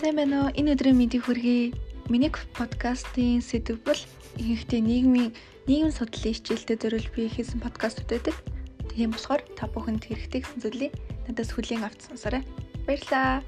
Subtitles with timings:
[0.00, 0.54] сайн байна уу?
[0.58, 1.70] Энэ өдрийн мэндийг хүргэе.
[2.10, 4.00] Миний подкастын сэдв бол
[4.42, 5.30] ихэнхдээ нийгмийн
[5.70, 8.34] нийгэм судлалын хичээлтэд зориулж би хийсэн подкастууд байдаг.
[8.90, 10.92] Тийм болохоор та бүхэнд хэрэгтэй гэсэн зүйлийг
[11.30, 12.42] надаас хүлээн авч сонсоорой.
[12.86, 13.46] Баярлалаа.